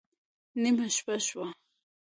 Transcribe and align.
نېمه 0.61 0.85
شپه 0.95 1.15
شوه 1.25 1.45